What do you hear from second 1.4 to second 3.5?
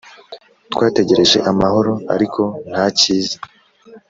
amahoro ariko nta cyiza